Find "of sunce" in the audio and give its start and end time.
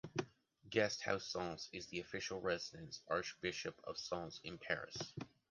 3.83-4.39